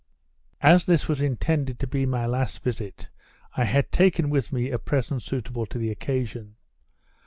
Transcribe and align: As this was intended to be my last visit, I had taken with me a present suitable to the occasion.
As 0.61 0.87
this 0.87 1.07
was 1.07 1.21
intended 1.21 1.77
to 1.79 1.85
be 1.85 2.07
my 2.07 2.25
last 2.25 2.63
visit, 2.63 3.09
I 3.55 3.65
had 3.65 3.91
taken 3.91 4.31
with 4.31 4.51
me 4.51 4.71
a 4.71 4.79
present 4.79 5.21
suitable 5.21 5.67
to 5.67 5.77
the 5.77 5.91
occasion. 5.91 6.55